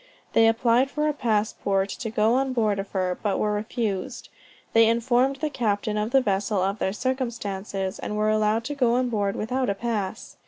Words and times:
They 0.33 0.47
applied 0.47 0.89
for 0.89 1.07
a 1.07 1.13
passport 1.13 1.89
to 1.89 2.09
go 2.09 2.33
on 2.33 2.53
board 2.53 2.79
of 2.79 2.89
her, 2.89 3.19
but 3.21 3.37
were 3.37 3.53
refused. 3.53 4.29
They 4.73 4.87
informed 4.89 5.35
the 5.35 5.49
captain 5.51 5.95
of 5.95 6.09
the 6.09 6.21
vessel 6.21 6.57
of 6.63 6.79
their 6.79 6.91
circumstances, 6.91 7.99
and 7.99 8.17
were 8.17 8.31
allowed 8.31 8.63
to 8.63 8.73
go 8.73 8.93
on 8.95 9.09
board 9.09 9.35
without 9.35 9.69
a 9.69 9.75
pass. 9.75 10.37